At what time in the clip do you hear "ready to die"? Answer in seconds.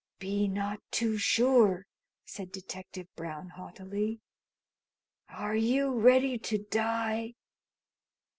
5.93-7.35